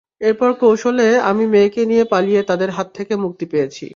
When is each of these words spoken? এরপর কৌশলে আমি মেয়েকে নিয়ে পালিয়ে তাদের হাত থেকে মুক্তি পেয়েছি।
এরপর 0.21 0.49
কৌশলে 0.61 1.07
আমি 1.29 1.43
মেয়েকে 1.53 1.81
নিয়ে 1.85 2.03
পালিয়ে 2.11 2.41
তাদের 2.43 2.69
হাত 2.69 2.87
থেকে 2.97 3.13
মুক্তি 3.23 3.45
পেয়েছি। 3.51 3.85